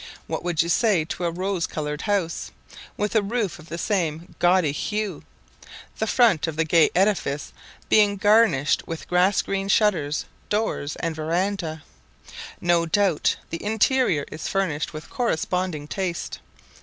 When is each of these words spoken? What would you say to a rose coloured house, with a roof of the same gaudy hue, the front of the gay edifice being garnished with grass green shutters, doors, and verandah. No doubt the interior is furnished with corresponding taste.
What 0.25 0.43
would 0.43 0.63
you 0.63 0.69
say 0.69 1.05
to 1.05 1.25
a 1.25 1.31
rose 1.31 1.67
coloured 1.67 2.01
house, 2.01 2.49
with 2.97 3.15
a 3.15 3.21
roof 3.21 3.59
of 3.59 3.69
the 3.69 3.77
same 3.77 4.33
gaudy 4.39 4.71
hue, 4.71 5.23
the 5.99 6.07
front 6.07 6.47
of 6.47 6.55
the 6.55 6.65
gay 6.65 6.89
edifice 6.95 7.53
being 7.87 8.17
garnished 8.17 8.87
with 8.87 9.07
grass 9.07 9.43
green 9.43 9.67
shutters, 9.67 10.25
doors, 10.49 10.95
and 10.95 11.15
verandah. 11.15 11.83
No 12.59 12.87
doubt 12.87 13.35
the 13.51 13.63
interior 13.63 14.25
is 14.31 14.47
furnished 14.47 14.91
with 14.91 15.07
corresponding 15.11 15.87
taste. 15.87 16.39